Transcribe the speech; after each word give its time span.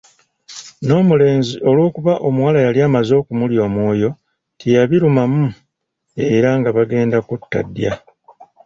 N’omulenzi 0.85 1.55
olw’okuba 1.69 2.13
omuwala 2.27 2.59
yali 2.65 2.79
amaze 2.87 3.13
okumulya 3.21 3.59
omwoyo 3.67 4.09
teyabirumamu 4.59 5.45
era 6.35 6.49
nga 6.59 6.69
bagenda 6.77 7.17
kutta 7.27 7.59
ddya. 7.67 7.93